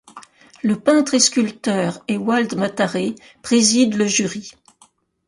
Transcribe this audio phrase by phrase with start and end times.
[0.63, 3.13] Le peintre et sculpteur, Ewald Mataré,
[3.43, 4.49] préside le jury.